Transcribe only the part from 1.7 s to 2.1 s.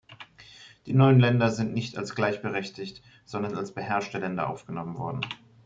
nicht